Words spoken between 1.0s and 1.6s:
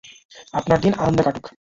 আনন্দে কাটুক।